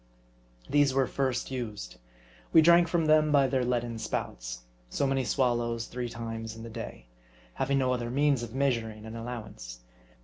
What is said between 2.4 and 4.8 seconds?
We drank from them by their leaden spouts;